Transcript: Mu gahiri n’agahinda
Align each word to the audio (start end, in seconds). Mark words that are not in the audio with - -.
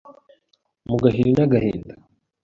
Mu 0.87 0.95
gahiri 1.03 1.31
n’agahinda 1.33 1.93